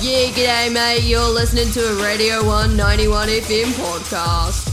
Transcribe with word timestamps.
Yeah, 0.00 0.28
g'day, 0.30 0.72
mate. 0.72 1.02
You're 1.02 1.28
listening 1.28 1.70
to 1.72 1.80
a 1.80 2.02
Radio 2.02 2.46
One 2.46 2.76
91 2.76 3.28
FM 3.28 3.64
podcast. 3.72 4.68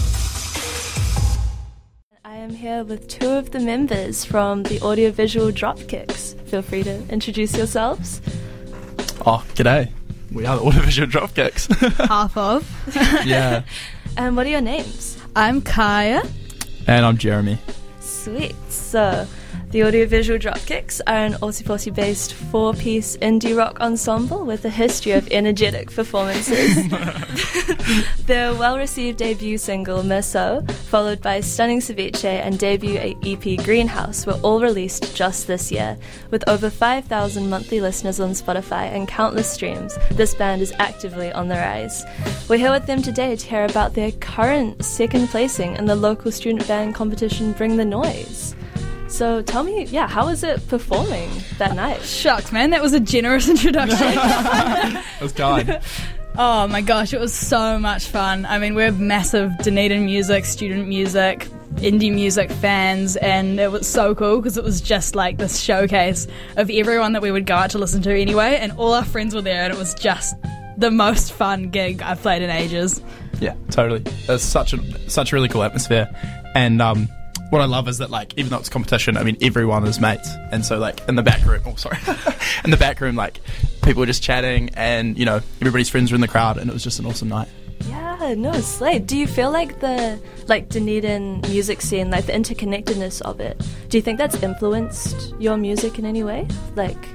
I 2.24 2.36
am 2.36 2.51
here 2.51 2.83
with 2.83 3.08
two 3.08 3.30
of 3.32 3.50
the 3.50 3.59
members 3.59 4.24
from 4.24 4.64
the 4.64 4.80
Audiovisual 4.82 5.51
Dropkicks. 5.51 6.40
Feel 6.48 6.61
free 6.61 6.83
to 6.83 7.08
introduce 7.09 7.58
yourselves. 7.58 8.21
Oh, 9.25 9.43
g'day. 9.55 9.91
We 10.32 10.46
are 10.46 10.57
the 10.57 10.64
Audiovisual 10.68 11.07
Dropkicks. 11.07 11.73
half 12.07 12.38
of. 12.38 12.70
yeah. 13.26 13.64
And 14.18 14.38
what 14.38 14.46
are 14.46 14.50
your 14.52 14.62
names? 14.62 15.18
I'm 15.36 15.62
Kaya. 15.62 16.21
And 16.86 17.04
I'm 17.04 17.18
Jeremy. 17.18 17.57
Sweet. 18.00 18.55
So, 18.70 19.28
the 19.72 19.84
Audiovisual 19.84 20.40
Dropkicks 20.40 21.02
are 21.06 21.26
an 21.26 21.34
Ōtepoti 21.34 21.94
based 21.94 22.34
four 22.34 22.74
piece 22.74 23.18
indie 23.18 23.58
rock 23.58 23.82
ensemble 23.82 24.46
with 24.46 24.64
a 24.64 24.70
history 24.70 25.12
of 25.12 25.28
energetic 25.32 25.92
performances. 25.92 26.75
Their 28.26 28.54
well 28.54 28.78
received 28.78 29.18
debut 29.18 29.57
single, 29.57 30.02
Meso, 30.02 30.70
followed 30.71 31.21
by 31.21 31.42
Stunning 31.42 31.82
Ceviche 31.82 32.23
and 32.23 32.57
debut 32.57 32.98
EP 33.26 33.63
Greenhouse, 33.65 34.26
were 34.26 34.39
all 34.43 34.62
released 34.62 35.15
just 35.15 35.48
this 35.48 35.71
year. 35.71 35.98
With 36.31 36.48
over 36.48 36.70
5,000 36.70 37.49
monthly 37.49 37.81
listeners 37.81 38.20
on 38.20 38.29
Spotify 38.31 38.93
and 38.93 39.07
countless 39.07 39.51
streams, 39.51 39.98
this 40.12 40.34
band 40.35 40.62
is 40.62 40.73
actively 40.79 41.31
on 41.34 41.48
the 41.48 41.55
rise. 41.55 42.03
We're 42.48 42.59
here 42.59 42.71
with 42.71 42.85
them 42.85 43.01
today 43.01 43.35
to 43.35 43.45
hear 43.45 43.65
about 43.65 43.93
their 43.93 44.12
current 44.13 44.85
second 44.85 45.27
placing 45.27 45.76
in 45.76 45.85
the 45.85 45.95
local 45.95 46.31
student 46.31 46.67
band 46.67 46.95
competition 46.95 47.51
Bring 47.53 47.76
the 47.76 47.85
Noise. 47.85 48.55
So 49.07 49.41
tell 49.41 49.63
me, 49.63 49.85
yeah, 49.85 50.07
how 50.07 50.25
was 50.25 50.43
it 50.43 50.67
performing 50.67 51.29
that 51.57 51.75
night? 51.75 52.01
Shucks, 52.01 52.51
man, 52.51 52.71
that 52.71 52.81
was 52.81 52.93
a 52.93 52.99
generous 52.99 53.47
introduction. 53.55 54.07
It 54.07 55.21
was 55.21 55.31
kind. 55.31 55.79
oh 56.37 56.67
my 56.67 56.81
gosh, 56.81 57.13
it 57.13 57.19
was 57.19 57.33
so 57.33 57.77
much 57.79 58.07
fun. 58.07 58.45
I 58.45 58.57
mean, 58.57 58.75
we're 58.75 58.91
massive 58.91 59.57
Dunedin 59.59 60.05
music, 60.05 60.45
student 60.45 60.87
music, 60.87 61.47
indie 61.75 62.13
music 62.13 62.51
fans, 62.51 63.15
and 63.17 63.59
it 63.59 63.71
was 63.71 63.87
so 63.87 64.16
cool 64.16 64.38
because 64.38 64.58
it 64.58 64.64
was 64.64 64.81
just 64.81 65.16
like 65.16 65.38
this 65.38 65.59
showcase 65.59 66.28
of 66.58 66.69
everyone 66.69 67.14
that 67.14 67.22
we 67.22 67.31
would 67.31 67.45
go 67.45 67.56
out 67.56 67.69
to 67.72 67.78
listen 67.78 68.02
to 68.02 68.19
anyway, 68.19 68.58
and 68.59 68.72
all 68.73 68.94
our 68.94 69.06
friends 69.06 69.36
were 69.36 69.42
there, 69.42 69.64
and 69.64 69.73
it 69.73 69.78
was 69.78 69.94
just 69.94 70.36
the 70.78 70.92
most 70.92 71.31
fun 71.31 71.69
gig 71.69 72.02
I've 72.02 72.22
played 72.22 72.42
in 72.42 72.50
ages. 72.50 73.02
Yeah, 73.40 73.53
totally. 73.69 74.03
It's 74.28 74.44
such 74.44 74.73
a 74.73 75.09
such 75.09 75.31
a 75.31 75.36
really 75.36 75.47
cool 75.50 75.64
atmosphere, 75.64 76.09
and 76.56 76.81
um, 76.81 77.08
what 77.56 77.61
I 77.61 77.67
love 77.67 77.88
is 77.88 78.00
that 78.00 78.09
like 78.09 78.34
even 78.38 78.50
though 78.50 78.58
it's 78.58 78.67
competition, 78.67 79.16
I 79.16 79.23
mean 79.23 79.38
everyone 79.42 79.86
is 79.88 80.00
mates, 80.00 80.30
and 80.52 80.66
so 80.66 80.78
like 80.78 81.08
in 81.08 81.16
the 81.16 81.23
back 81.23 81.45
room, 81.45 81.62
oh 81.66 81.75
sorry, 81.75 81.97
in 82.66 82.70
the 82.70 82.78
back 82.78 83.00
room, 83.00 83.16
like 83.16 83.39
people 83.81 84.02
were 84.02 84.06
just 84.06 84.22
chatting, 84.22 84.72
and 84.75 85.17
you 85.17 85.25
know 85.25 85.39
everybody's 85.62 85.89
friends 85.89 86.12
were 86.12 86.16
in 86.16 86.22
the 86.22 86.28
crowd, 86.28 86.58
and 86.58 86.70
it 86.70 86.73
was 86.73 86.84
just 86.84 87.00
an 87.00 87.06
awesome 87.06 87.30
night. 87.30 87.47
Yeah, 87.88 88.34
no, 88.38 88.52
slay. 88.53 89.00
Do 89.00 89.17
you 89.17 89.25
feel 89.25 89.52
like 89.52 89.80
the 89.80 90.20
like 90.47 90.67
Dunedin 90.67 91.42
music 91.42 91.81
scene, 91.81 92.12
like 92.12 92.25
the 92.25 92.34
interconnectedness 92.34 93.22
of 93.22 93.39
it? 93.39 93.58
Do 93.88 93.97
you 93.97 94.02
think 94.02 94.17
that's 94.17 94.36
influenced 94.44 95.34
your 95.40 95.56
music 95.56 95.97
in 95.97 96.06
any 96.06 96.25
way? 96.25 96.47
Like, 96.75 97.08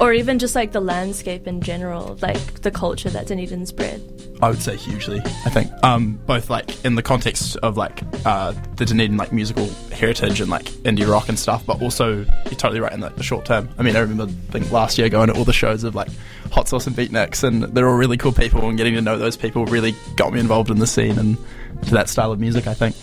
or 0.00 0.12
even 0.12 0.38
just 0.38 0.54
like 0.54 0.72
the 0.72 0.80
landscape 0.80 1.46
in 1.46 1.60
general, 1.60 2.18
like 2.22 2.62
the 2.62 2.70
culture 2.70 3.10
that 3.10 3.26
Dunedin's 3.26 3.72
bred? 3.72 4.00
I 4.40 4.50
would 4.50 4.62
say 4.62 4.76
hugely. 4.76 5.18
I 5.18 5.50
think 5.50 5.72
um, 5.82 6.20
both 6.26 6.48
like 6.48 6.84
in 6.84 6.94
the 6.94 7.02
context 7.02 7.56
of 7.56 7.76
like 7.76 8.02
uh, 8.24 8.52
the 8.76 8.84
Dunedin 8.84 9.16
like 9.16 9.32
musical 9.32 9.68
heritage 9.92 10.40
and 10.40 10.48
like 10.48 10.64
indie 10.84 11.10
rock 11.10 11.28
and 11.28 11.38
stuff, 11.38 11.66
but 11.66 11.82
also 11.82 12.18
you're 12.18 12.26
totally 12.52 12.80
right 12.80 12.92
in 12.92 13.00
the, 13.00 13.08
the 13.10 13.22
short 13.22 13.44
term. 13.44 13.68
I 13.78 13.82
mean, 13.82 13.96
I 13.96 14.00
remember 14.00 14.24
I 14.24 14.52
think 14.52 14.70
last 14.70 14.98
year 14.98 15.08
going 15.08 15.28
to 15.28 15.34
all 15.34 15.44
the 15.44 15.52
shows 15.52 15.82
of 15.82 15.94
like 15.94 16.08
Hot 16.52 16.68
Sauce 16.68 16.86
and 16.86 16.94
Beatniks, 16.94 17.42
and 17.42 17.64
they're 17.64 17.88
all 17.88 17.96
really 17.96 18.16
cool 18.16 18.32
people, 18.32 18.68
and 18.68 18.78
getting 18.78 18.94
to 18.94 19.00
know 19.00 19.18
those 19.18 19.36
people 19.36 19.66
really 19.66 19.94
got 20.16 20.32
me 20.32 20.40
involved 20.40 20.70
in 20.70 20.78
the 20.78 20.86
scene 20.86 21.18
and 21.18 21.36
to 21.82 21.90
that 21.90 22.08
style 22.08 22.30
of 22.30 22.38
music. 22.38 22.66
I 22.68 22.74
think 22.74 22.94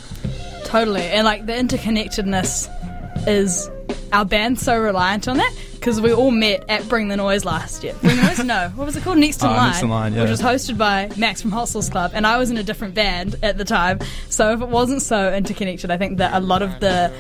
totally, 0.63 1.01
and 1.01 1.25
like 1.25 1.45
the 1.45 1.53
interconnectedness 1.53 2.69
is 3.27 3.69
our 4.13 4.25
band's 4.25 4.61
so 4.61 4.79
reliant 4.79 5.27
on 5.27 5.37
that 5.37 5.53
because 5.73 5.99
we 5.99 6.13
all 6.13 6.31
met 6.31 6.63
at 6.69 6.87
Bring 6.87 7.09
the 7.09 7.17
Noise 7.17 7.43
last 7.45 7.83
year. 7.83 7.93
Bring 8.01 8.15
the 8.15 8.23
Noise? 8.23 8.39
No. 8.43 8.71
What 8.75 8.85
was 8.85 8.95
it 8.95 9.03
called? 9.03 9.17
Next 9.17 9.41
in, 9.41 9.47
Uh, 9.49 9.51
line, 9.57 9.69
Next 9.71 9.81
in 9.83 9.89
Line, 9.89 10.13
yeah. 10.13 10.21
Which 10.21 10.31
was 10.31 10.41
hosted 10.41 10.77
by 10.77 11.09
Max 11.17 11.41
from 11.41 11.51
Hot 11.51 11.67
Sauce 11.69 11.89
Club, 11.89 12.11
and 12.13 12.25
I 12.25 12.37
was 12.37 12.49
in 12.49 12.57
a 12.57 12.63
different 12.63 12.93
band 12.95 13.35
at 13.43 13.57
the 13.57 13.65
time. 13.65 13.99
So 14.29 14.51
if 14.53 14.61
it 14.61 14.69
wasn't 14.69 15.01
so 15.01 15.33
interconnected, 15.33 15.91
I 15.91 15.97
think 15.97 16.17
that 16.19 16.33
a 16.33 16.39
lot 16.39 16.61
of 16.61 16.79
the 16.79 17.11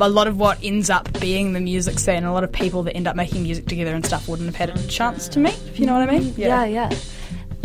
a 0.00 0.08
lot 0.08 0.28
of 0.28 0.38
what 0.38 0.58
ends 0.62 0.88
up 0.88 1.08
being 1.20 1.52
the 1.52 1.60
music 1.60 1.98
scene, 1.98 2.24
a 2.24 2.32
lot 2.32 2.44
of 2.44 2.52
people 2.52 2.82
that 2.84 2.94
end 2.96 3.06
up 3.08 3.16
making 3.16 3.42
music 3.42 3.66
together 3.66 3.94
and 3.94 4.04
stuff 4.06 4.28
wouldn't 4.28 4.46
have 4.46 4.56
had 4.56 4.70
a 4.76 4.86
chance 4.88 5.28
to 5.28 5.38
meet, 5.40 5.58
if 5.66 5.78
you 5.80 5.86
know 5.86 5.94
what 5.98 6.08
I 6.08 6.18
mean. 6.18 6.32
Yeah, 6.36 6.64
yeah. 6.64 6.90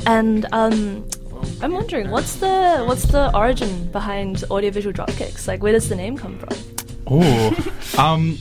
And 0.06 0.46
um, 0.52 1.08
I'm 1.62 1.72
wondering, 1.74 2.10
what's 2.12 2.36
the 2.38 2.84
what's 2.86 3.06
the 3.06 3.36
origin 3.36 3.90
behind 3.92 4.44
audiovisual 4.52 4.94
dropkicks? 4.94 5.48
Like, 5.48 5.62
where 5.64 5.72
does 5.72 5.88
the 5.90 5.96
name 5.96 6.18
come 6.18 6.38
from? 6.40 6.50
Oh, 7.08 7.96
um, 7.98 8.38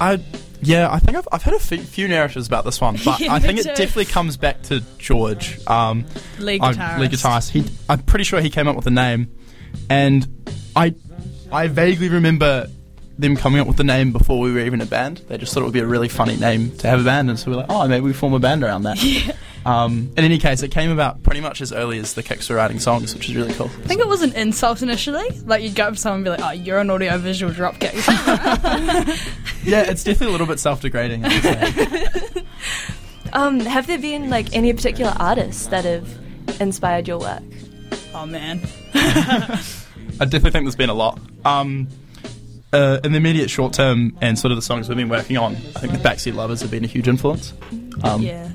I 0.00 0.20
yeah, 0.62 0.90
I 0.90 0.98
think 0.98 1.16
I've, 1.16 1.28
I've 1.32 1.42
heard 1.42 1.54
a 1.54 1.58
few 1.58 2.06
narratives 2.08 2.46
about 2.46 2.64
this 2.64 2.80
one, 2.80 2.98
but 3.04 3.18
Yeah, 3.20 3.32
I 3.34 3.38
think 3.40 3.54
me 3.54 3.60
it 3.60 3.64
too. 3.64 3.68
definitely 3.74 4.06
comes 4.06 4.36
back 4.36 4.62
to 4.64 4.82
George, 4.98 5.58
um, 5.66 6.04
Lead 6.38 6.60
guitarist. 6.60 6.98
lead 6.98 7.10
guitarist. 7.10 7.50
He, 7.50 7.64
I'm 7.88 8.00
pretty 8.00 8.24
sure 8.24 8.40
he 8.40 8.50
came 8.50 8.68
up 8.68 8.76
with 8.76 8.84
the 8.84 8.90
name, 8.90 9.30
and 9.88 10.26
I 10.76 10.94
I 11.52 11.68
vaguely 11.68 12.08
remember 12.08 12.66
them 13.18 13.36
coming 13.36 13.60
up 13.60 13.66
with 13.66 13.76
the 13.76 13.84
name 13.84 14.12
before 14.12 14.38
we 14.40 14.52
were 14.52 14.60
even 14.60 14.80
a 14.80 14.86
band. 14.86 15.18
They 15.28 15.36
just 15.36 15.52
thought 15.52 15.60
it 15.60 15.64
would 15.64 15.74
be 15.74 15.80
a 15.80 15.86
really 15.86 16.08
funny 16.08 16.36
name 16.36 16.74
to 16.78 16.88
have 16.88 17.00
a 17.00 17.04
band, 17.04 17.28
and 17.30 17.38
so 17.38 17.50
we 17.50 17.56
we're 17.56 17.62
like, 17.62 17.70
oh, 17.70 17.86
maybe 17.86 18.02
we 18.04 18.12
form 18.12 18.32
a 18.34 18.38
band 18.38 18.62
around 18.64 18.84
that. 18.84 18.98
Um, 19.66 20.12
in 20.16 20.24
any 20.24 20.38
case, 20.38 20.62
it 20.62 20.70
came 20.70 20.90
about 20.90 21.22
pretty 21.22 21.40
much 21.40 21.60
as 21.60 21.72
early 21.72 21.98
as 21.98 22.14
the 22.14 22.22
Kicks 22.22 22.48
were 22.48 22.56
writing 22.56 22.78
songs, 22.78 23.14
which 23.14 23.28
is 23.28 23.36
really 23.36 23.52
cool. 23.52 23.66
I 23.66 23.86
think 23.88 24.00
it 24.00 24.08
was 24.08 24.22
an 24.22 24.32
insult 24.34 24.80
initially. 24.82 25.28
Like 25.44 25.62
you'd 25.62 25.74
go 25.74 25.84
up 25.88 25.94
to 25.94 26.00
someone 26.00 26.18
and 26.18 26.24
be 26.24 26.30
like, 26.30 26.40
"Oh, 26.40 26.52
you're 26.52 26.78
an 26.78 26.88
audio 26.90 27.18
visual 27.18 27.52
dropkick." 27.52 27.92
yeah, 29.64 29.82
it's 29.82 30.02
definitely 30.02 30.28
a 30.28 30.30
little 30.30 30.46
bit 30.46 30.58
self-degrading. 30.60 31.24
I 31.24 31.28
would 31.28 31.42
say. 31.42 32.42
Um, 33.32 33.60
have 33.60 33.86
there 33.86 33.98
been 33.98 34.28
like 34.28 34.56
any 34.56 34.72
particular 34.72 35.12
artists 35.20 35.68
that 35.68 35.84
have 35.84 36.08
inspired 36.60 37.06
your 37.06 37.18
work? 37.20 37.42
oh 38.12 38.26
man. 38.26 38.60
I 38.94 40.24
definitely 40.24 40.50
think 40.50 40.64
there's 40.64 40.74
been 40.74 40.90
a 40.90 40.94
lot. 40.94 41.20
Um, 41.44 41.86
uh, 42.72 42.98
in 43.04 43.12
the 43.12 43.18
immediate 43.18 43.48
short 43.48 43.72
term 43.72 44.16
and 44.20 44.36
sort 44.36 44.50
of 44.50 44.56
the 44.56 44.62
songs 44.62 44.88
we've 44.88 44.98
been 44.98 45.08
working 45.08 45.36
on, 45.36 45.54
I 45.54 45.78
think 45.78 45.92
the 45.92 45.98
Backseat 46.00 46.34
Lovers 46.34 46.60
have 46.60 46.72
been 46.72 46.82
a 46.84 46.88
huge 46.88 47.06
influence. 47.06 47.52
Um, 48.02 48.22
Yeah. 48.22 48.48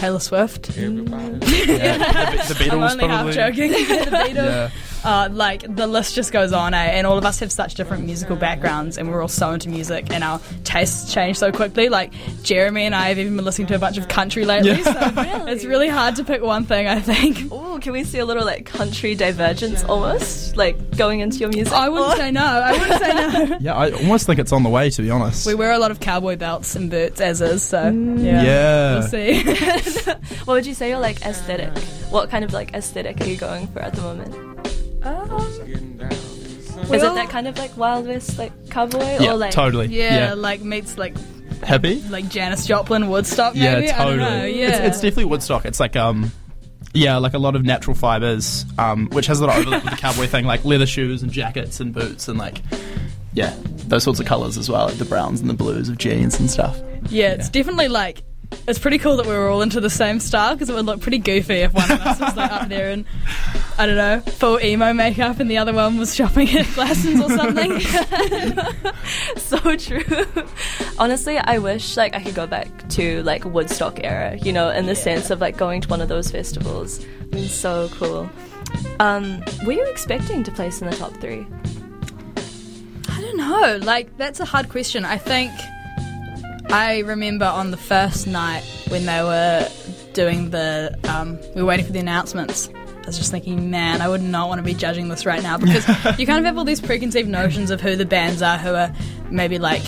Taylor 0.00 0.20
Swift. 0.20 0.70
yeah, 0.76 0.88
the, 0.88 2.54
the 2.54 2.54
Beatles 2.54 2.72
I'm 2.72 2.82
only 2.82 3.06
probably. 3.06 3.34
half 3.34 3.54
joking. 3.54 3.70
the 3.72 4.10
Beatles. 4.10 4.34
Yeah. 4.34 4.70
Uh, 5.04 5.28
like 5.30 5.62
the 5.76 5.86
list 5.86 6.14
just 6.14 6.32
goes 6.32 6.52
on, 6.52 6.74
eh? 6.74 6.76
And 6.78 7.06
all 7.06 7.16
of 7.18 7.24
us 7.24 7.40
have 7.40 7.52
such 7.52 7.74
different 7.74 8.04
musical 8.04 8.36
backgrounds, 8.36 8.98
and 8.98 9.08
we're 9.10 9.22
all 9.22 9.28
so 9.28 9.52
into 9.52 9.68
music, 9.68 10.12
and 10.12 10.24
our 10.24 10.40
tastes 10.64 11.12
change 11.12 11.38
so 11.38 11.52
quickly. 11.52 11.88
Like 11.88 12.12
Jeremy 12.42 12.84
and 12.84 12.94
I 12.94 13.08
have 13.10 13.18
even 13.18 13.36
been 13.36 13.44
listening 13.44 13.68
to 13.68 13.74
a 13.76 13.78
bunch 13.78 13.96
of 13.98 14.08
country 14.08 14.44
lately, 14.44 14.70
Yeah. 14.72 14.82
so 15.14 15.22
Really? 15.22 15.52
it's 15.52 15.64
really 15.64 15.88
hard 15.88 16.16
to 16.16 16.24
pick 16.24 16.42
one 16.42 16.64
thing. 16.64 16.86
I 16.88 17.00
think. 17.00 17.50
Oh, 17.52 17.78
can 17.80 17.92
we 17.92 18.04
see 18.04 18.18
a 18.18 18.24
little 18.26 18.44
like 18.44 18.66
country 18.66 19.14
divergence 19.14 19.84
almost, 19.84 20.56
like 20.56 20.96
going 20.96 21.20
into 21.20 21.38
your 21.38 21.48
music? 21.50 21.72
I 21.72 21.88
wouldn't 21.88 22.14
Or- 22.14 22.16
say 22.16 22.30
no. 22.30 22.44
I 22.44 22.72
wouldn't 22.72 23.00
say 23.00 23.46
no. 23.48 23.56
yeah, 23.60 23.74
I 23.76 23.90
almost 23.92 24.26
think 24.26 24.38
it's 24.40 24.52
on 24.52 24.62
the 24.64 24.70
way, 24.70 24.90
to 24.90 25.02
be 25.02 25.10
honest. 25.10 25.46
We 25.46 25.54
wear 25.54 25.72
a 25.72 25.78
lot 25.78 25.90
of 25.90 26.00
cowboy 26.00 26.36
belts 26.36 26.74
and 26.74 26.90
boots 26.90 27.20
as 27.20 27.40
is, 27.40 27.62
so 27.62 27.88
yeah. 27.90 28.42
Yeah. 28.42 28.98
We'll 28.98 29.08
see. 29.08 29.42
What 30.44 30.54
would 30.54 30.66
you 30.66 30.74
say 30.74 30.88
your 30.90 30.98
like 30.98 31.20
aesthetic? 31.26 31.76
What 32.10 32.30
kind 32.30 32.44
of 32.44 32.52
like 32.52 32.72
aesthetic 32.74 33.20
are 33.20 33.26
you 33.26 33.36
going 33.36 33.66
for 33.68 33.80
at 33.80 33.92
the 33.94 34.00
moment? 34.02 34.34
Is 36.96 37.02
it 37.02 37.14
that 37.14 37.28
kind 37.30 37.46
of 37.48 37.58
like 37.58 37.76
Wild 37.76 38.06
West 38.06 38.38
like 38.38 38.52
cowboy 38.70 39.18
yeah, 39.20 39.32
or 39.32 39.36
like 39.36 39.50
totally. 39.52 39.86
yeah, 39.88 40.34
like 40.34 40.60
meets 40.62 40.96
like 40.98 41.14
Happy? 41.62 42.02
like 42.08 42.28
Janis 42.28 42.66
Joplin, 42.66 43.08
Woodstock. 43.08 43.54
Yeah, 43.54 43.74
Maybe? 43.76 43.88
totally. 43.88 44.00
I 44.00 44.06
don't 44.06 44.18
know. 44.40 44.44
Yeah, 44.46 44.68
It's, 44.68 44.78
it's 44.78 44.96
definitely 45.00 45.26
Woodstock. 45.26 45.64
It's 45.64 45.80
like 45.80 45.96
um, 45.96 46.30
yeah, 46.94 47.16
like 47.18 47.34
a 47.34 47.38
lot 47.38 47.56
of 47.56 47.64
natural 47.64 47.94
fibers, 47.94 48.64
um, 48.78 49.08
which 49.10 49.26
has 49.26 49.40
a 49.40 49.46
lot 49.46 49.56
of 49.56 49.62
overlap 49.62 49.84
with 49.84 49.92
the 49.94 49.98
cowboy 50.00 50.26
thing, 50.26 50.44
like 50.44 50.64
leather 50.64 50.86
shoes 50.86 51.22
and 51.22 51.30
jackets 51.30 51.80
and 51.80 51.92
boots 51.92 52.28
and 52.28 52.38
like, 52.38 52.62
yeah, 53.34 53.54
those 53.88 54.02
sorts 54.04 54.20
of 54.20 54.26
colors 54.26 54.56
as 54.56 54.70
well, 54.70 54.86
like 54.86 54.96
the 54.98 55.04
browns 55.04 55.40
and 55.40 55.50
the 55.50 55.54
blues 55.54 55.88
of 55.88 55.98
jeans 55.98 56.38
and 56.40 56.50
stuff. 56.50 56.80
Yeah, 57.10 57.32
it's 57.32 57.48
definitely 57.48 57.88
like 57.88 58.22
it's 58.66 58.78
pretty 58.78 58.98
cool 58.98 59.16
that 59.16 59.26
we 59.26 59.32
were 59.32 59.48
all 59.48 59.60
into 59.62 59.80
the 59.80 59.90
same 59.90 60.20
style 60.20 60.54
because 60.54 60.70
it 60.70 60.74
would 60.74 60.86
look 60.86 61.00
pretty 61.00 61.18
goofy 61.18 61.56
if 61.56 61.74
one 61.74 61.90
of 61.90 62.00
us 62.00 62.18
was 62.18 62.36
like 62.36 62.50
up 62.50 62.68
there 62.68 62.90
and 62.90 63.04
I 63.78 63.86
don't 63.86 63.96
know 63.96 64.20
full 64.32 64.60
emo 64.60 64.92
makeup 64.92 65.38
and 65.38 65.50
the 65.50 65.58
other 65.58 65.72
one 65.72 65.98
was 65.98 66.14
shopping 66.14 66.48
at 66.50 66.66
Glassons 66.66 67.24
or 67.24 67.30
something. 67.36 67.78
so 69.36 69.76
true. 69.76 70.44
Honestly, 70.98 71.38
I 71.38 71.58
wish 71.58 71.96
like 71.96 72.14
I 72.14 72.22
could 72.22 72.34
go 72.34 72.46
back 72.46 72.88
to 72.90 73.22
like 73.22 73.44
Woodstock 73.44 74.00
era, 74.04 74.36
you 74.36 74.52
know, 74.52 74.70
in 74.70 74.86
the 74.86 74.96
sense 74.96 75.30
of 75.30 75.40
like 75.40 75.56
going 75.56 75.80
to 75.82 75.88
one 75.88 76.00
of 76.00 76.08
those 76.08 76.30
festivals. 76.30 77.04
It's 77.32 77.54
so 77.54 77.88
cool. 77.92 78.28
Um, 79.00 79.44
were 79.64 79.72
you 79.72 79.84
expecting 79.86 80.42
to 80.44 80.52
place 80.52 80.80
in 80.80 80.90
the 80.90 80.96
top 80.96 81.12
three? 81.14 81.46
I 83.08 83.20
don't 83.20 83.36
know. 83.36 83.78
Like 83.82 84.16
that's 84.16 84.40
a 84.40 84.44
hard 84.44 84.68
question. 84.68 85.04
I 85.04 85.18
think 85.18 85.52
I 86.70 87.00
remember 87.00 87.46
on 87.46 87.70
the 87.70 87.76
first 87.76 88.26
night 88.26 88.62
when 88.88 89.06
they 89.06 89.22
were 89.22 89.68
doing 90.12 90.50
the, 90.50 90.98
um, 91.08 91.38
we 91.54 91.62
were 91.62 91.68
waiting 91.68 91.86
for 91.86 91.92
the 91.92 92.00
announcements. 92.00 92.70
I 93.08 93.10
was 93.10 93.16
just 93.16 93.30
thinking, 93.30 93.70
man, 93.70 94.02
I 94.02 94.08
would 94.08 94.20
not 94.20 94.50
want 94.50 94.58
to 94.58 94.62
be 94.62 94.74
judging 94.74 95.08
this 95.08 95.24
right 95.24 95.42
now 95.42 95.56
because 95.56 95.88
you 96.18 96.26
kind 96.26 96.40
of 96.40 96.44
have 96.44 96.58
all 96.58 96.64
these 96.64 96.82
preconceived 96.82 97.26
notions 97.26 97.70
of 97.70 97.80
who 97.80 97.96
the 97.96 98.04
bands 98.04 98.42
are 98.42 98.58
who 98.58 98.74
are 98.74 98.92
maybe 99.30 99.58
like 99.58 99.80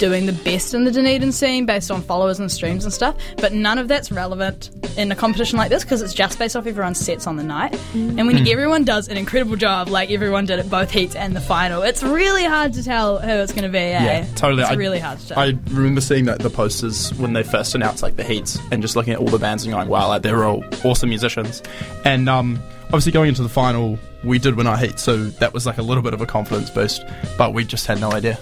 doing 0.00 0.24
the 0.26 0.32
best 0.32 0.74
in 0.74 0.84
the 0.84 0.90
Dunedin 0.90 1.30
scene 1.30 1.66
based 1.66 1.90
on 1.90 2.00
followers 2.00 2.40
and 2.40 2.50
streams 2.50 2.84
and 2.84 2.92
stuff, 2.92 3.14
but 3.36 3.52
none 3.52 3.78
of 3.78 3.86
that's 3.86 4.10
relevant 4.10 4.70
in 4.96 5.12
a 5.12 5.14
competition 5.14 5.58
like 5.58 5.68
this 5.68 5.84
because 5.84 6.00
it's 6.02 6.14
just 6.14 6.38
based 6.38 6.56
off 6.56 6.66
everyone's 6.66 6.98
sets 6.98 7.26
on 7.26 7.36
the 7.36 7.42
night. 7.44 7.78
And 7.94 8.26
when 8.26 8.48
everyone 8.48 8.84
does 8.84 9.08
an 9.08 9.16
incredible 9.18 9.56
job, 9.56 9.88
like 9.88 10.10
everyone 10.10 10.46
did 10.46 10.58
at 10.58 10.70
both 10.70 10.90
heats 10.90 11.14
and 11.14 11.36
the 11.36 11.40
final, 11.40 11.82
it's 11.82 12.02
really 12.02 12.44
hard 12.44 12.72
to 12.72 12.82
tell 12.82 13.18
who 13.18 13.28
it's 13.30 13.52
going 13.52 13.64
to 13.64 13.68
be. 13.70 13.78
Eh? 13.78 14.02
Yeah, 14.02 14.26
totally. 14.34 14.62
It's 14.62 14.70
I- 14.72 14.74
really 14.74 14.98
hard 14.98 15.18
to 15.20 15.28
tell. 15.28 15.38
I 15.38 15.58
remember 15.70 16.00
seeing 16.00 16.24
that 16.24 16.40
the 16.40 16.50
posters 16.50 17.12
when 17.14 17.34
they 17.34 17.42
first 17.42 17.74
announced 17.74 18.02
like 18.02 18.16
the 18.16 18.24
heats 18.24 18.58
and 18.72 18.80
just 18.82 18.96
looking 18.96 19.12
at 19.12 19.20
all 19.20 19.28
the 19.28 19.38
bands 19.38 19.64
and 19.64 19.72
going, 19.74 19.88
wow, 19.88 20.08
like 20.08 20.22
they're 20.22 20.44
all 20.44 20.64
awesome 20.82 21.10
musicians. 21.10 21.62
And 22.06 22.26
um, 22.28 22.58
obviously 22.84 23.12
going 23.12 23.28
into 23.28 23.42
the 23.42 23.48
final, 23.50 23.98
we 24.24 24.38
did 24.38 24.54
win 24.56 24.66
our 24.66 24.78
heat, 24.78 24.98
so 24.98 25.24
that 25.24 25.52
was 25.52 25.66
like 25.66 25.76
a 25.76 25.82
little 25.82 26.02
bit 26.02 26.14
of 26.14 26.22
a 26.22 26.26
confidence 26.26 26.70
boost, 26.70 27.02
but 27.36 27.52
we 27.52 27.64
just 27.64 27.86
had 27.86 28.00
no 28.00 28.10
idea. 28.12 28.38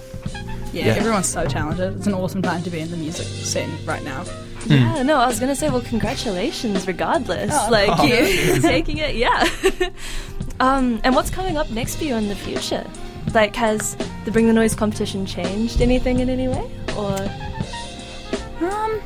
Yeah, 0.73 0.87
yeah. 0.87 0.93
everyone's 0.93 1.27
so 1.27 1.45
talented. 1.47 1.95
It's 1.97 2.07
an 2.07 2.13
awesome 2.13 2.41
time 2.41 2.63
to 2.63 2.69
be 2.69 2.79
in 2.79 2.91
the 2.91 2.97
music 2.97 3.25
scene 3.27 3.69
right 3.85 4.03
now. 4.03 4.23
Yeah, 4.65 5.03
no, 5.03 5.17
I 5.17 5.27
was 5.27 5.39
gonna 5.39 5.55
say, 5.55 5.69
well, 5.69 5.81
congratulations, 5.81 6.85
regardless. 6.85 7.51
Oh, 7.53 7.69
like 7.71 7.89
Oh, 7.97 8.03
you 8.03 8.61
taking 8.61 8.97
it, 8.97 9.15
yeah. 9.15 9.47
um, 10.59 10.99
and 11.03 11.15
what's 11.15 11.29
coming 11.29 11.57
up 11.57 11.69
next 11.71 11.95
for 11.95 12.03
you 12.03 12.15
in 12.15 12.27
the 12.27 12.35
future? 12.35 12.85
Like, 13.33 13.55
has 13.55 13.95
the 14.25 14.31
Bring 14.31 14.47
the 14.47 14.53
Noise 14.53 14.75
competition 14.75 15.25
changed 15.25 15.81
anything 15.81 16.19
in 16.19 16.29
any 16.29 16.47
way, 16.47 16.69
or 16.97 17.15
Um, 18.61 19.01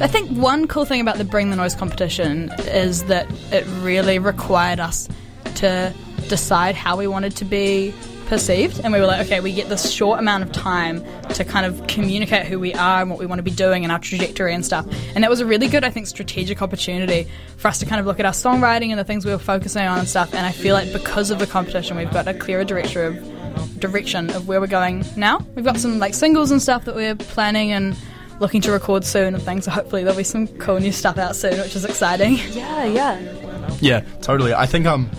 I 0.00 0.06
think 0.08 0.30
one 0.36 0.66
cool 0.68 0.84
thing 0.84 1.00
about 1.00 1.16
the 1.18 1.24
Bring 1.24 1.50
the 1.50 1.56
Noise 1.56 1.74
competition 1.74 2.50
is 2.60 3.04
that 3.04 3.26
it 3.52 3.64
really 3.80 4.18
required 4.18 4.80
us 4.80 5.08
to 5.56 5.94
decide 6.28 6.74
how 6.74 6.96
we 6.96 7.06
wanted 7.06 7.36
to 7.36 7.44
be 7.44 7.94
perceived. 8.32 8.80
And 8.82 8.94
we 8.94 8.98
were 8.98 9.04
like, 9.04 9.26
okay, 9.26 9.40
we 9.40 9.52
get 9.52 9.68
this 9.68 9.92
short 9.92 10.18
amount 10.18 10.42
of 10.42 10.52
time 10.52 11.04
to 11.34 11.44
kind 11.44 11.66
of 11.66 11.86
communicate 11.86 12.46
who 12.46 12.58
we 12.58 12.72
are 12.72 13.02
and 13.02 13.10
what 13.10 13.18
we 13.18 13.26
want 13.26 13.40
to 13.40 13.42
be 13.42 13.50
doing 13.50 13.84
and 13.84 13.92
our 13.92 13.98
trajectory 13.98 14.54
and 14.54 14.64
stuff. 14.64 14.86
And 15.14 15.22
that 15.22 15.28
was 15.28 15.40
a 15.40 15.46
really 15.46 15.68
good, 15.68 15.84
I 15.84 15.90
think, 15.90 16.06
strategic 16.06 16.62
opportunity 16.62 17.28
for 17.58 17.68
us 17.68 17.78
to 17.80 17.86
kind 17.86 18.00
of 18.00 18.06
look 18.06 18.18
at 18.20 18.24
our 18.24 18.32
songwriting 18.32 18.88
and 18.88 18.98
the 18.98 19.04
things 19.04 19.26
we 19.26 19.32
were 19.32 19.38
focusing 19.38 19.82
on 19.82 19.98
and 19.98 20.08
stuff. 20.08 20.32
And 20.32 20.46
I 20.46 20.50
feel 20.50 20.72
like 20.74 20.90
because 20.94 21.30
of 21.30 21.40
the 21.40 21.46
competition, 21.46 21.98
we've 21.98 22.10
got 22.10 22.26
a 22.26 22.32
clearer 22.32 22.64
direction 22.64 23.04
of 23.04 23.78
direction 23.78 24.30
of 24.30 24.48
where 24.48 24.62
we're 24.62 24.66
going 24.66 25.04
now. 25.14 25.44
We've 25.54 25.64
got 25.64 25.76
some 25.76 25.98
like 25.98 26.14
singles 26.14 26.50
and 26.50 26.62
stuff 26.62 26.86
that 26.86 26.94
we're 26.94 27.16
planning 27.16 27.72
and 27.72 27.94
looking 28.40 28.62
to 28.62 28.72
record 28.72 29.04
soon 29.04 29.34
and 29.34 29.42
things. 29.42 29.66
So 29.66 29.72
hopefully 29.72 30.04
there'll 30.04 30.16
be 30.16 30.24
some 30.24 30.48
cool 30.56 30.80
new 30.80 30.92
stuff 30.92 31.18
out 31.18 31.36
soon, 31.36 31.60
which 31.60 31.76
is 31.76 31.84
exciting. 31.84 32.36
yeah, 32.52 32.84
yeah, 32.84 33.76
Yeah, 33.80 34.00
totally. 34.22 34.54
I 34.54 34.64
think 34.64 34.86
um, 34.86 35.10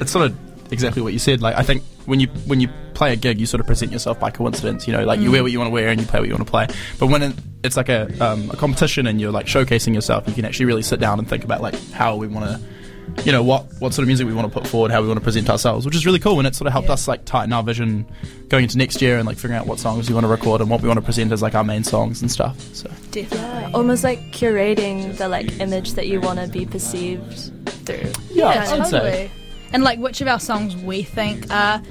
it's 0.00 0.10
sort 0.10 0.30
of 0.30 0.43
exactly 0.70 1.02
what 1.02 1.12
you 1.12 1.18
said. 1.18 1.40
Like, 1.42 1.56
I 1.56 1.62
think 1.62 1.82
when 2.06 2.20
you 2.20 2.28
when 2.46 2.60
you 2.60 2.68
play 2.94 3.12
a 3.12 3.16
gig, 3.16 3.40
you 3.40 3.46
sort 3.46 3.60
of 3.60 3.66
present 3.66 3.90
yourself 3.92 4.18
by 4.20 4.30
coincidence. 4.30 4.86
You 4.86 4.92
know, 4.94 5.04
like 5.04 5.20
you 5.20 5.30
wear 5.30 5.42
what 5.42 5.52
you 5.52 5.58
want 5.58 5.68
to 5.68 5.72
wear 5.72 5.88
and 5.88 6.00
you 6.00 6.06
play 6.06 6.20
what 6.20 6.28
you 6.28 6.34
want 6.34 6.46
to 6.46 6.50
play. 6.50 6.66
But 6.98 7.06
when 7.08 7.22
it, 7.22 7.34
it's 7.62 7.76
like 7.76 7.88
a 7.88 8.08
um, 8.24 8.50
a 8.50 8.56
competition 8.56 9.06
and 9.06 9.20
you're 9.20 9.32
like 9.32 9.46
showcasing 9.46 9.94
yourself, 9.94 10.26
you 10.28 10.34
can 10.34 10.44
actually 10.44 10.66
really 10.66 10.82
sit 10.82 11.00
down 11.00 11.18
and 11.18 11.28
think 11.28 11.44
about 11.44 11.60
like 11.62 11.74
how 11.90 12.16
we 12.16 12.26
want 12.28 12.46
to, 12.46 13.22
you 13.24 13.32
know, 13.32 13.42
what 13.42 13.66
what 13.80 13.92
sort 13.94 14.02
of 14.04 14.06
music 14.08 14.26
we 14.26 14.32
want 14.34 14.52
to 14.52 14.60
put 14.60 14.66
forward, 14.68 14.90
how 14.90 15.00
we 15.02 15.08
want 15.08 15.18
to 15.18 15.24
present 15.24 15.48
ourselves, 15.50 15.84
which 15.86 15.94
is 15.96 16.04
really 16.06 16.18
cool. 16.20 16.38
And 16.38 16.46
it 16.46 16.54
sort 16.54 16.66
of 16.66 16.72
helped 16.72 16.88
Yeah. 16.88 16.94
us 16.94 17.08
like 17.08 17.24
tighten 17.24 17.52
our 17.52 17.62
vision 17.62 18.06
going 18.48 18.64
into 18.64 18.78
next 18.78 19.00
year 19.02 19.16
and 19.18 19.26
like 19.26 19.36
figuring 19.36 19.58
out 19.58 19.66
what 19.66 19.78
songs 19.80 20.08
we 20.08 20.14
want 20.14 20.24
to 20.24 20.28
record 20.28 20.60
and 20.60 20.70
what 20.70 20.80
we 20.82 20.88
want 20.88 20.98
to 20.98 21.04
present 21.04 21.32
as 21.32 21.42
like 21.42 21.54
our 21.54 21.64
main 21.64 21.82
songs 21.82 22.20
and 22.22 22.30
stuff. 22.30 22.60
So 22.74 22.88
Definitely. 23.10 23.72
almost 23.72 24.04
like 24.04 24.20
curating 24.32 25.16
the 25.16 25.28
like 25.28 25.58
image 25.60 25.94
that 25.94 26.06
you 26.06 26.20
want 26.20 26.38
to 26.40 26.46
be 26.46 26.64
perceived 26.66 27.50
through. 27.86 28.12
Yeah, 28.30 28.64
Kind 28.66 28.80
of. 28.82 28.86
I'd 28.86 28.90
say. 28.90 28.98
totally. 29.00 29.30
And 29.74 29.82
like 29.82 29.98
which 29.98 30.20
of 30.20 30.28
our 30.28 30.40
songs 30.40 30.76
we 30.76 31.02
think 31.02 31.50
are 31.52 31.82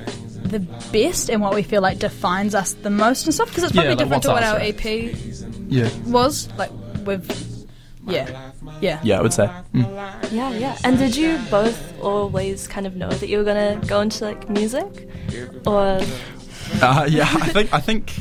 the 0.44 0.60
best 0.92 1.30
and 1.30 1.42
what 1.42 1.54
we 1.54 1.64
feel 1.64 1.82
like 1.82 2.00
defines 2.00 2.56
us 2.56 2.74
the 2.74 2.90
most 2.90 3.26
and 3.26 3.34
stuff 3.34 3.50
because 3.50 3.66
it's 3.66 3.74
Yeah, 3.76 3.82
probably 3.82 3.96
like 3.96 3.98
different 4.06 4.24
to 4.24 4.30
what 4.30 4.44
our 4.44 4.60
ours, 4.60 4.84
EP 4.84 5.16
yeah, 5.68 5.90
was. 6.08 6.50
Like 6.58 6.72
with 7.06 7.68
yeah. 8.08 8.52
Yeah. 8.82 9.00
yeah, 9.04 9.20
I 9.20 9.22
would 9.22 9.34
say. 9.34 9.50
Mm. 9.74 10.32
Yeah, 10.32 10.52
yeah. 10.52 10.78
And 10.84 10.98
did 10.98 11.16
you 11.16 11.40
both 11.50 12.02
always 12.02 12.68
kind 12.68 12.86
of 12.86 12.96
know 12.96 13.10
that 13.10 13.30
you 13.30 13.38
were 13.38 13.44
gonna 13.44 13.80
go 13.88 14.02
into 14.02 14.26
like 14.26 14.50
music, 14.50 15.10
or 15.66 16.00
Uh, 16.82 17.06
yeah, 17.10 17.24
I 17.24 17.50
think 17.50 17.74
I 17.74 17.80
think. 17.80 18.14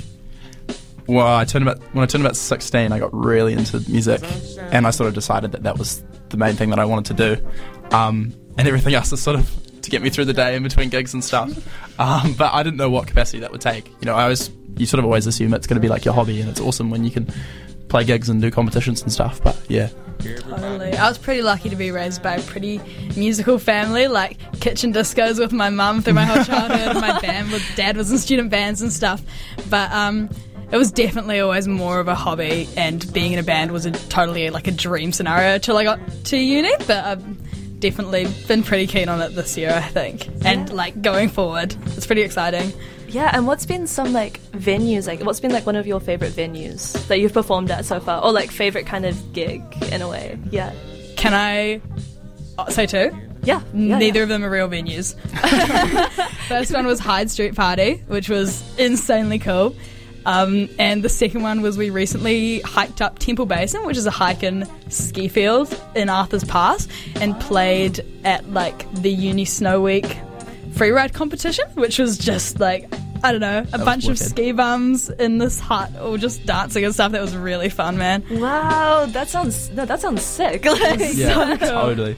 Well, 1.09 1.27
I 1.27 1.45
turned 1.45 1.67
about 1.69 1.81
when 1.95 2.03
I 2.05 2.07
turned 2.07 2.25
about 2.25 2.37
sixteen, 2.37 2.93
I 2.93 2.99
got 3.01 3.13
really 3.13 3.53
into 3.55 3.81
music, 3.91 4.23
and 4.71 4.87
I 4.87 4.91
sort 4.91 5.09
of 5.09 5.15
decided 5.15 5.53
that 5.53 5.65
that 5.65 5.79
was 5.79 6.03
the 6.29 6.37
main 6.37 6.55
thing 6.55 6.71
that 6.71 6.79
I 6.79 6.85
wanted 6.85 7.17
to 7.17 7.37
do, 7.37 7.49
um, 7.97 8.33
and 8.59 8.69
everything 8.69 8.95
else 8.95 9.13
is 9.13 9.21
sort 9.21 9.39
of 9.39 9.51
to 9.83 9.91
get 9.91 10.03
me 10.03 10.11
through 10.11 10.27
the 10.27 10.33
day 10.33 10.55
in 10.55 10.63
between 10.63 10.89
gigs 10.89 11.13
and 11.15 11.23
stuff. 11.25 11.51
Um, 11.99 12.35
but 12.35 12.53
I 12.53 12.63
didn't 12.63 12.77
know 12.77 12.91
what 12.91 13.07
capacity 13.07 13.41
that 13.41 13.53
would 13.53 13.61
take. 13.61 13.89
You 14.01 14.07
know, 14.07 14.15
I 14.15 14.29
was 14.29 14.51
you 14.77 14.87
sort 14.87 14.99
of 15.01 15.05
always 15.05 15.27
assume 15.27 15.53
it's 15.55 15.67
going 15.67 15.77
to 15.77 15.81
be 15.81 15.89
like 15.89 16.05
your 16.05 16.15
hobby, 16.15 16.41
and 16.41 16.49
it's 16.49 16.61
awesome 16.61 16.91
when 16.91 17.05
you 17.05 17.11
can 17.11 17.31
play 17.89 18.05
gigs 18.05 18.29
and 18.29 18.41
do 18.41 18.51
competitions 18.51 19.03
and 19.03 19.13
stuff. 19.13 19.43
But 19.43 19.59
yeah, 19.69 19.91
Totally. 20.23 20.95
I 20.95 21.09
was 21.09 21.19
pretty 21.19 21.43
lucky 21.43 21.69
to 21.69 21.77
be 21.77 21.91
raised 21.91 22.23
by 22.23 22.35
a 22.37 22.43
pretty 22.43 22.81
musical 23.17 23.59
family, 23.59 24.07
like 24.09 24.39
kitchen 24.61 24.93
discos 24.93 25.39
with 25.39 25.53
my 25.53 25.69
mum 25.71 26.03
through 26.03 26.15
my 26.15 26.25
whole 26.25 26.45
childhood. 26.45 26.97
my 27.01 27.19
band 27.21 27.51
with 27.51 27.63
dad 27.77 27.97
was 27.97 28.11
in 28.11 28.19
student 28.19 28.51
bands 28.51 28.83
and 28.83 28.93
stuff. 28.93 29.21
But 29.69 29.91
um, 29.93 30.31
it 30.71 30.77
was 30.77 30.93
definitely 30.93 31.41
always 31.41 31.67
more 31.67 31.99
of 31.99 32.09
a 32.09 32.15
hobby, 32.15 32.69
and 32.77 33.13
being 33.13 33.33
in 33.33 33.39
a 33.39 33.43
band 33.43 33.73
was 33.73 33.85
a, 33.85 33.91
totally 33.91 34.49
like 34.51 34.69
a 34.69 34.73
dream 34.73 35.13
scenario 35.13 35.59
till 35.59 35.77
I 35.77 35.85
got 35.85 35.99
to 36.27 36.37
uni. 36.37 36.73
But 36.87 37.05
I've 37.05 37.42
definitely 37.83 38.27
been 38.49 38.63
pretty 38.63 38.87
keen 38.87 39.09
on 39.11 39.21
it 39.21 39.35
this 39.35 39.59
year, 39.59 39.71
I 39.75 39.83
think, 39.83 40.29
and 40.45 40.73
like 40.73 41.03
going 41.03 41.29
forward, 41.29 41.75
it's 41.97 42.07
pretty 42.07 42.23
exciting. 42.23 42.73
yeah? 43.09 43.31
And 43.35 43.47
what's 43.47 43.67
been 43.67 43.87
some 43.87 44.13
like 44.15 44.41
venues 44.53 45.07
like? 45.07 45.21
What's 45.23 45.41
been 45.41 45.53
like 45.53 45.67
one 45.67 45.77
of 45.77 45.87
your 45.87 46.01
favorite 46.01 46.33
venues 46.33 46.93
that 47.09 47.19
you've 47.21 47.35
performed 47.35 47.71
at 47.71 47.85
so 47.85 48.01
far, 48.01 48.23
or 48.25 48.33
like 48.33 48.51
favorite 48.51 48.87
kind 48.87 49.05
of 49.05 49.33
gig 49.35 49.63
in 49.93 50.01
a 50.01 50.09
way? 50.09 50.39
Yeah, 50.51 50.73
Can 51.17 51.35
I 51.35 51.83
uh, 52.57 52.71
say 52.71 52.87
two? 52.87 53.11
yeah. 53.45 53.61
yeah 53.75 53.99
Neither 53.99 54.21
yeah. 54.21 54.23
of 54.23 54.29
them 54.31 54.45
are 54.45 54.51
real 54.51 54.69
venues. 54.69 55.15
First 56.49 56.73
one 56.73 56.87
was 56.87 57.01
Hyde 57.01 57.31
Street 57.31 57.55
Party, 57.57 58.03
which 58.07 58.29
was 58.29 58.63
insanely 58.79 59.39
cool. 59.39 59.75
Um, 60.27 60.69
and 60.79 61.03
the 61.03 61.09
second 61.09 61.43
one 61.43 61.63
was 61.63 61.77
we 61.77 61.91
recently 61.91 62.61
hiked 62.61 63.03
up 63.03 63.19
Temple 63.19 63.47
Basin, 63.47 63.85
which 63.85 63.97
is 63.97 64.07
a 64.07 64.11
hike 64.11 64.43
and 64.43 64.69
ski 64.89 65.29
field 65.29 65.79
in 65.95 66.09
Arthur's 66.09 66.45
Pass, 66.45 66.89
and 67.17 67.39
played 67.41 68.05
at 68.25 68.49
like 68.51 68.93
the 68.95 69.11
Uni 69.11 69.45
Snow 69.45 69.81
Week 69.81 70.17
freeride 70.71 71.13
competition, 71.13 71.67
which 71.75 71.99
was 71.99 72.19
just 72.19 72.61
like 72.61 72.93
I 73.25 73.31
don't 73.31 73.41
know, 73.41 73.59
a 73.73 73.79
was 73.79 73.85
bunch 73.85 74.09
of 74.09 74.19
ski 74.19 74.51
bums 74.51 75.09
in 75.09 75.39
this 75.39 75.61
hut, 75.61 75.97
all 75.97 76.17
just 76.17 76.45
dancing 76.45 76.85
and 76.85 76.93
stuff. 76.93 77.13
That 77.13 77.21
was 77.21 77.37
really 77.37 77.69
fun, 77.69 77.97
man. 77.97 78.25
Wow, 78.31 79.07
that 79.07 79.29
sounds 79.29 79.71
no, 79.71 79.85
that 79.85 80.01
sounds 80.01 80.23
sick. 80.23 80.65
Like, 80.73 81.01
yeah, 81.15 81.57
totally. 81.61 82.17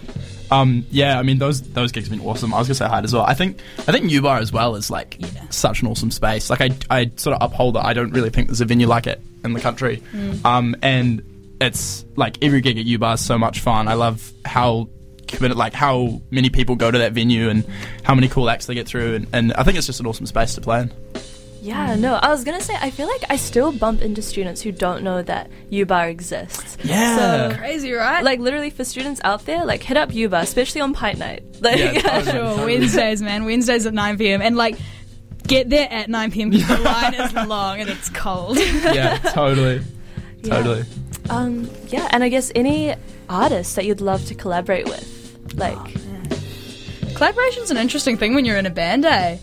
Um, 0.51 0.87
yeah, 0.91 1.19
I 1.19 1.23
mean 1.23 1.39
those 1.39 1.63
those 1.63 1.91
gigs 1.91 2.09
have 2.09 2.17
been 2.19 2.27
awesome. 2.27 2.53
I 2.53 2.59
was 2.59 2.69
gonna 2.69 2.75
say 2.75 2.87
hi 2.87 3.01
as 3.01 3.13
well. 3.13 3.25
I 3.25 3.35
think 3.35 3.61
I 3.79 3.93
think 3.93 4.11
U-Bar 4.11 4.39
as 4.39 4.53
well 4.53 4.77
is 4.77 4.91
like 4.91 5.19
such 5.51 5.83
an 5.83 5.89
awesome 5.89 6.11
space. 6.11 6.51
Like 6.51 6.61
I 6.61 6.71
I 6.91 7.11
sort 7.17 7.37
of 7.37 7.43
uphold 7.43 7.77
that. 7.77 7.85
I 7.85 7.93
don't 7.95 8.11
really 8.13 8.31
think 8.31 8.49
there's 8.49 8.61
a 8.61 8.65
venue 8.67 8.87
like 8.87 9.07
it 9.07 9.21
in 9.45 9.53
the 9.53 9.61
country. 9.61 10.03
Um, 10.45 10.77
and 10.83 11.23
it's 11.61 12.05
like 12.17 12.43
every 12.43 12.61
gig 12.61 12.79
at 12.79 12.85
U 12.85 12.99
Bar 12.99 13.15
is 13.15 13.21
so 13.21 13.39
much 13.39 13.61
fun. 13.61 13.89
I 13.89 13.95
love 13.95 14.33
how 14.45 14.89
committed, 15.27 15.57
like 15.57 15.73
how 15.73 16.21
many 16.31 16.51
people 16.51 16.77
go 16.77 16.91
to 16.91 16.99
that 16.99 17.13
venue 17.13 17.49
and 17.49 17.65
how 18.03 18.15
many 18.15 18.29
cool 18.29 18.51
acts 18.51 18.67
they 18.67 18.75
get 18.75 18.87
through. 18.87 19.15
And, 19.15 19.27
and 19.33 19.53
I 19.55 19.63
think 19.63 19.79
it's 19.79 19.87
just 19.87 20.01
an 20.01 20.07
awesome 20.07 20.27
space 20.27 20.55
to 20.55 20.61
play 20.61 20.83
in. 20.83 20.93
Yeah, 21.65 21.95
no, 21.97 22.15
I 22.17 22.29
was 22.29 22.45
gonna 22.45 22.61
say 22.61 22.77
I 22.79 22.91
feel 22.91 23.07
like 23.09 23.25
I 23.31 23.37
still 23.37 23.73
bump 23.73 24.03
into 24.03 24.21
students 24.21 24.61
who 24.61 24.71
don't 24.71 25.03
know 25.03 25.23
that 25.23 25.51
U-Bar 25.71 26.09
exists. 26.11 26.77
Yeah. 26.85 27.49
So, 27.51 27.57
Crazy, 27.57 27.93
right? 27.93 28.23
like 28.23 28.39
literally 28.39 28.69
for 28.69 28.85
students 28.85 29.19
out 29.25 29.47
there, 29.47 29.65
like 29.65 29.83
hit 29.83 29.97
up 29.97 30.13
U-Bar, 30.13 30.43
especially 30.43 30.83
on 30.83 30.93
Pint 30.93 31.19
Night. 31.19 31.43
Like, 31.63 31.79
Yeah, 31.79 32.01
totally. 32.03 32.33
Sure, 32.57 32.67
Wednesdays, 32.67 33.23
man. 33.23 33.47
Wednesdays 33.47 33.87
at 33.87 33.95
9 33.95 34.19
p.m. 34.19 34.43
And 34.43 34.57
like, 34.57 34.77
get 35.47 35.71
there 35.71 35.89
at 35.91 36.11
9 36.11 36.31
p.m. 36.33 36.51
because 36.51 36.69
the 36.69 36.85
line 36.85 37.15
is 37.15 37.33
long 37.49 37.81
and 37.81 37.89
it's 37.89 38.11
cold. 38.11 38.59
yeah, 38.59 39.17
totally, 39.33 39.81
Yeah. 40.43 40.55
totally. 40.57 40.85
Um, 41.31 41.71
yeah, 41.89 42.07
and 42.11 42.23
I 42.23 42.29
guess 42.29 42.53
any 42.55 42.95
artists 43.31 43.77
that 43.77 43.87
you'd 43.87 44.03
love 44.03 44.27
to 44.27 44.35
collaborate 44.35 44.85
with, 44.85 45.39
like, 45.55 45.79
Collaboration's 47.15 47.71
an 47.71 47.77
interesting 47.79 48.17
thing 48.19 48.35
when 48.35 48.45
you're 48.45 48.59
in 48.59 48.67
a 48.67 48.71
band, 48.71 49.05
eh? 49.07 49.39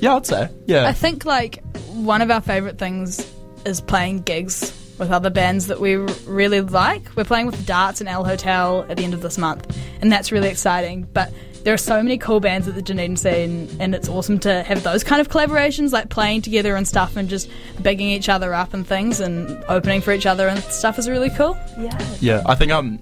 Yeah, 0.00 0.16
I'd 0.16 0.26
say. 0.26 0.48
Yeah. 0.66 0.86
I 0.86 0.92
think 0.92 1.24
like 1.24 1.62
one 1.88 2.22
of 2.22 2.30
our 2.30 2.40
favorite 2.40 2.78
things 2.78 3.26
is 3.64 3.80
playing 3.80 4.20
gigs 4.22 4.76
with 4.98 5.10
other 5.10 5.30
bands 5.30 5.66
that 5.68 5.80
we 5.80 5.96
really 5.96 6.60
like. 6.60 7.02
We're 7.16 7.24
playing 7.24 7.46
with 7.46 7.66
Darts 7.66 8.00
and 8.00 8.08
El 8.08 8.24
Hotel 8.24 8.86
at 8.88 8.96
the 8.98 9.04
end 9.04 9.14
of 9.14 9.22
this 9.22 9.38
month, 9.38 9.76
and 10.00 10.12
that's 10.12 10.30
really 10.30 10.48
exciting. 10.48 11.08
But 11.12 11.32
there 11.64 11.74
are 11.74 11.78
so 11.78 12.02
many 12.02 12.16
cool 12.18 12.40
bands 12.40 12.68
at 12.68 12.74
the 12.74 12.82
Dunedin 12.82 13.16
scene, 13.16 13.68
and 13.80 13.94
it's 13.94 14.08
awesome 14.08 14.38
to 14.40 14.62
have 14.62 14.82
those 14.82 15.02
kind 15.04 15.20
of 15.20 15.28
collaborations, 15.28 15.92
like 15.92 16.08
playing 16.10 16.42
together 16.42 16.76
and 16.76 16.86
stuff, 16.86 17.16
and 17.16 17.28
just 17.28 17.50
bigging 17.82 18.08
each 18.08 18.28
other 18.28 18.54
up 18.54 18.74
and 18.74 18.86
things, 18.86 19.20
and 19.20 19.62
opening 19.68 20.00
for 20.00 20.12
each 20.12 20.26
other 20.26 20.48
and 20.48 20.62
stuff 20.64 20.98
is 20.98 21.08
really 21.08 21.30
cool. 21.30 21.58
Yeah. 21.78 21.98
Yeah, 22.20 22.42
I 22.46 22.54
think 22.54 22.72
um, 22.72 22.98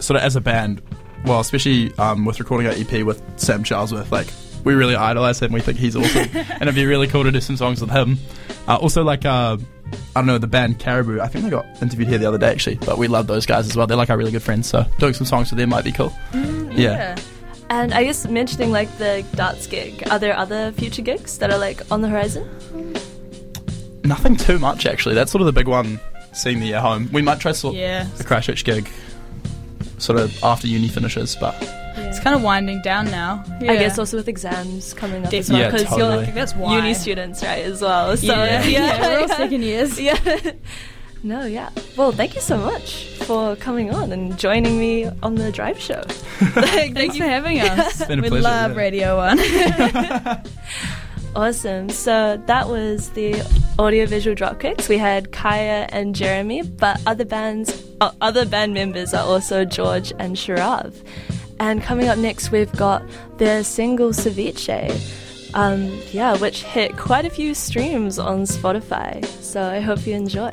sort 0.00 0.16
of 0.16 0.22
as 0.22 0.36
a 0.36 0.40
band, 0.40 0.82
well, 1.24 1.40
especially 1.40 1.92
um, 1.98 2.24
with 2.24 2.38
recording 2.40 2.66
our 2.66 2.72
EP 2.74 3.04
with 3.04 3.22
Sam 3.38 3.62
Charlesworth, 3.64 4.10
like 4.10 4.28
we 4.68 4.74
really 4.74 4.94
idolize 4.94 5.40
him. 5.40 5.50
We 5.52 5.60
think 5.60 5.78
he's 5.78 5.96
awesome, 5.96 6.28
and 6.34 6.62
it'd 6.62 6.74
be 6.74 6.86
really 6.86 7.06
cool 7.08 7.24
to 7.24 7.32
do 7.32 7.40
some 7.40 7.56
songs 7.56 7.80
with 7.80 7.90
him. 7.90 8.18
Uh, 8.68 8.76
also, 8.76 9.02
like 9.02 9.24
uh, 9.24 9.56
I 10.14 10.20
don't 10.20 10.26
know 10.26 10.38
the 10.38 10.46
band 10.46 10.78
Caribou. 10.78 11.20
I 11.20 11.26
think 11.28 11.44
they 11.44 11.50
got 11.50 11.64
interviewed 11.82 12.08
here 12.08 12.18
the 12.18 12.26
other 12.26 12.38
day 12.38 12.50
actually, 12.50 12.76
but 12.76 12.98
we 12.98 13.08
love 13.08 13.26
those 13.26 13.46
guys 13.46 13.66
as 13.66 13.74
well. 13.76 13.86
They're 13.86 13.96
like 13.96 14.10
our 14.10 14.18
really 14.18 14.30
good 14.32 14.42
friends, 14.42 14.68
so 14.68 14.84
doing 14.98 15.14
some 15.14 15.26
songs 15.26 15.50
with 15.50 15.58
them 15.58 15.70
might 15.70 15.84
be 15.84 15.92
cool. 15.92 16.12
yeah. 16.34 17.16
And 17.70 17.92
I 17.92 18.04
guess 18.04 18.26
mentioning 18.28 18.70
like 18.72 18.90
the 18.98 19.24
darts 19.34 19.66
gig, 19.66 20.02
are 20.10 20.18
there 20.18 20.36
other 20.36 20.72
future 20.72 21.02
gigs 21.02 21.38
that 21.38 21.50
are 21.50 21.58
like 21.58 21.82
on 21.90 22.00
the 22.02 22.08
horizon? 22.08 22.46
nothing 24.04 24.36
too 24.36 24.58
much 24.58 24.86
actually. 24.86 25.14
That's 25.14 25.30
sort 25.30 25.42
of 25.42 25.46
the 25.46 25.52
big 25.52 25.68
one. 25.68 26.00
Seeing 26.32 26.60
the 26.60 26.66
year 26.66 26.80
home, 26.80 27.08
we 27.12 27.20
might 27.22 27.40
try 27.40 27.52
sort 27.52 27.74
Yeah. 27.74 28.06
a 28.20 28.24
Christchurch 28.24 28.64
gig, 28.64 28.88
sort 29.98 30.18
of 30.18 30.32
after 30.44 30.66
uni 30.66 30.88
finishes, 30.88 31.36
but 31.40 31.54
It's 32.08 32.20
kind 32.20 32.34
of 32.34 32.42
winding 32.42 32.80
down 32.82 33.06
now. 33.10 33.44
I 33.60 33.76
guess 33.76 33.98
also 33.98 34.16
with 34.16 34.28
exams 34.28 34.94
coming 34.94 35.24
up 35.24 35.32
as 35.32 35.48
Definitely. 35.48 35.54
well, 35.54 35.60
Yeah, 35.62 35.70
because 35.70 35.88
totally. 35.88 36.08
you're 36.16 36.24
like, 36.26 36.34
That's 36.34 36.54
why. 36.54 36.76
uni 36.76 36.94
students, 36.94 37.42
right, 37.42 37.64
as 37.64 37.80
well. 37.82 38.16
So 38.16 38.26
yeah, 38.26 38.64
yeah, 38.64 38.66
yeah, 38.66 39.00
we're 39.14 39.20
all 39.22 39.28
second 39.28 39.62
years. 39.62 40.00
yeah. 40.08 40.18
No, 41.22 41.44
yeah. 41.46 41.70
Well, 41.96 42.12
thank 42.12 42.34
you 42.36 42.40
so 42.40 42.56
much 42.58 43.06
for 43.26 43.56
coming 43.56 43.92
on 43.92 44.12
and 44.12 44.38
joining 44.38 44.78
me 44.78 45.06
on 45.22 45.34
the 45.34 45.50
drive 45.52 45.78
show. 45.80 46.02
Like, 46.56 46.94
Thanks 46.94 47.16
for 47.16 47.24
having 47.24 47.58
us. 47.60 48.04
been 48.06 48.20
a 48.20 48.22
we 48.22 48.28
pleasure, 48.28 48.42
love 48.44 48.70
yeah. 48.72 48.76
Radio 48.78 49.16
One. 49.26 49.38
Awesome. 51.36 51.88
So 51.90 52.40
that 52.46 52.68
was 52.68 53.10
the 53.10 53.34
audiovisual 53.78 54.34
dropkicks. 54.34 54.88
We 54.88 54.98
had 54.98 55.30
Kaya 55.32 55.86
and 55.90 56.14
Jeremy, 56.14 56.62
but 56.62 57.00
other 57.06 57.24
bands, 57.24 57.84
uh, 58.00 58.12
other 58.20 58.44
band 58.46 58.74
members 58.74 59.12
are 59.14 59.24
also 59.24 59.64
George 59.64 60.12
and 60.18 60.36
Sharav. 60.36 60.94
And 61.60 61.82
coming 61.82 62.08
up 62.08 62.18
next, 62.18 62.50
we've 62.50 62.72
got 62.72 63.02
their 63.38 63.64
single 63.64 64.10
Ceviche. 64.10 65.54
Um, 65.54 66.00
yeah, 66.12 66.36
which 66.36 66.62
hit 66.62 66.96
quite 66.96 67.24
a 67.24 67.30
few 67.30 67.54
streams 67.54 68.18
on 68.18 68.42
Spotify. 68.42 69.24
So 69.42 69.62
I 69.62 69.80
hope 69.80 70.06
you 70.06 70.14
enjoy. 70.14 70.52